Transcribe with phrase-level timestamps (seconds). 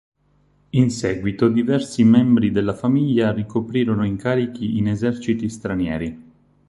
[0.71, 6.19] In seguito diversi membri della famiglia ricoprirono incarichi in eserciti stranieri.